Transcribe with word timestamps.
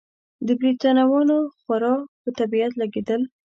د 0.03 0.03
ده 0.47 0.53
بریتانویان 0.59 1.29
خورا 1.61 1.93
په 2.21 2.29
طبیعت 2.39 2.73
لګېدل. 2.81 3.21